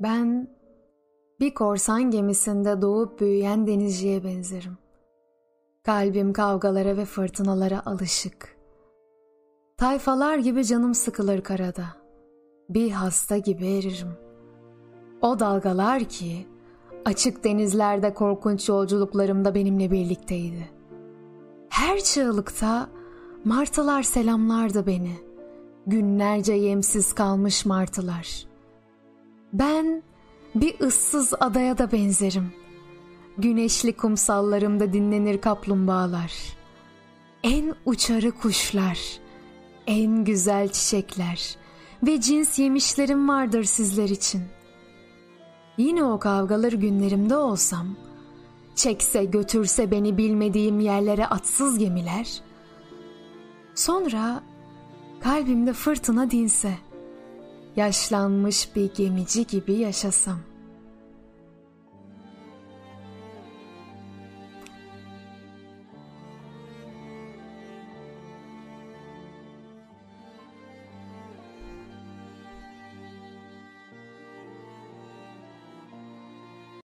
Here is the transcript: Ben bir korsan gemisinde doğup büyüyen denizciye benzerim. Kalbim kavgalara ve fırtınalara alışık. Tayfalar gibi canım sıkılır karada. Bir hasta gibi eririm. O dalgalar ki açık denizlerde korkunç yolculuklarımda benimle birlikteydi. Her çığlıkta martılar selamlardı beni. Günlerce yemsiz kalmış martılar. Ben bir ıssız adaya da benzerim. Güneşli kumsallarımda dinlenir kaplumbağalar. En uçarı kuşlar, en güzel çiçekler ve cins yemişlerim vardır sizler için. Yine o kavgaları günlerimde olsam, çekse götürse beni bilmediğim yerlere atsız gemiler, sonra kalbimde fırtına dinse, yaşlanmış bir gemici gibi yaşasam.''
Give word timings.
Ben 0.00 0.48
bir 1.40 1.54
korsan 1.54 2.10
gemisinde 2.10 2.82
doğup 2.82 3.20
büyüyen 3.20 3.66
denizciye 3.66 4.24
benzerim. 4.24 4.78
Kalbim 5.82 6.32
kavgalara 6.32 6.96
ve 6.96 7.04
fırtınalara 7.04 7.82
alışık. 7.86 8.56
Tayfalar 9.76 10.38
gibi 10.38 10.64
canım 10.64 10.94
sıkılır 10.94 11.40
karada. 11.40 11.84
Bir 12.68 12.90
hasta 12.90 13.38
gibi 13.38 13.66
eririm. 13.66 14.12
O 15.22 15.38
dalgalar 15.38 16.04
ki 16.04 16.46
açık 17.04 17.44
denizlerde 17.44 18.14
korkunç 18.14 18.68
yolculuklarımda 18.68 19.54
benimle 19.54 19.90
birlikteydi. 19.90 20.70
Her 21.68 22.00
çığlıkta 22.00 22.88
martılar 23.44 24.02
selamlardı 24.02 24.86
beni. 24.86 25.14
Günlerce 25.86 26.52
yemsiz 26.52 27.12
kalmış 27.12 27.66
martılar. 27.66 28.46
Ben 29.58 30.02
bir 30.54 30.80
ıssız 30.80 31.34
adaya 31.40 31.78
da 31.78 31.92
benzerim. 31.92 32.52
Güneşli 33.38 33.92
kumsallarımda 33.92 34.92
dinlenir 34.92 35.40
kaplumbağalar. 35.40 36.32
En 37.42 37.74
uçarı 37.84 38.30
kuşlar, 38.30 38.98
en 39.86 40.24
güzel 40.24 40.68
çiçekler 40.68 41.56
ve 42.02 42.20
cins 42.20 42.58
yemişlerim 42.58 43.28
vardır 43.28 43.64
sizler 43.64 44.08
için. 44.08 44.42
Yine 45.78 46.04
o 46.04 46.18
kavgaları 46.18 46.76
günlerimde 46.76 47.36
olsam, 47.36 47.96
çekse 48.74 49.24
götürse 49.24 49.90
beni 49.90 50.18
bilmediğim 50.18 50.80
yerlere 50.80 51.26
atsız 51.26 51.78
gemiler, 51.78 52.40
sonra 53.74 54.42
kalbimde 55.20 55.72
fırtına 55.72 56.30
dinse, 56.30 56.72
yaşlanmış 57.76 58.68
bir 58.76 58.94
gemici 58.94 59.46
gibi 59.46 59.72
yaşasam.'' 59.72 60.55